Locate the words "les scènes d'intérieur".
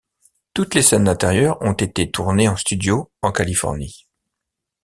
0.73-1.61